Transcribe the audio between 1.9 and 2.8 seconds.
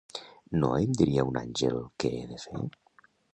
què he de fer?